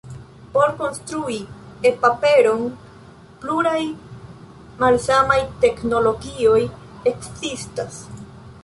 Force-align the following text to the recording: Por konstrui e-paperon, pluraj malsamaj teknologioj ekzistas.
Por 0.53 0.71
konstrui 0.77 1.35
e-paperon, 1.89 2.63
pluraj 3.43 3.83
malsamaj 4.81 5.39
teknologioj 5.67 6.61
ekzistas. 7.15 8.05